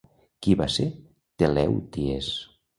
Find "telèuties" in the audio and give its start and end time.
1.45-2.35